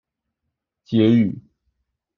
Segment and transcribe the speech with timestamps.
[0.85, 1.37] 結語